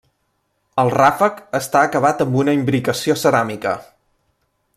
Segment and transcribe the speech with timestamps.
[0.83, 3.77] El ràfec està acabat amb una imbricació ceràmica.